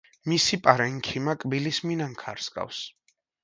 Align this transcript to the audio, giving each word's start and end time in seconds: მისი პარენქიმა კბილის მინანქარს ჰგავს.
მისი 0.31 0.57
პარენქიმა 0.67 1.37
კბილის 1.45 1.83
მინანქარს 1.91 2.51
ჰგავს. 2.55 2.85